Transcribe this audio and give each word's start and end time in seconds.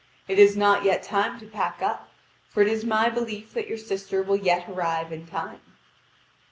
It 0.27 0.39
is 0.39 0.57
not 0.57 0.83
yet 0.83 1.03
time 1.03 1.39
to 1.39 1.45
pack 1.45 1.79
up, 1.83 2.09
for 2.49 2.63
it 2.63 2.67
is 2.67 2.83
my 2.83 3.07
belief 3.11 3.53
that 3.53 3.67
your 3.67 3.77
sister 3.77 4.23
will 4.23 4.35
yet 4.35 4.67
arrive 4.67 5.11
in 5.13 5.27
time." 5.27 5.61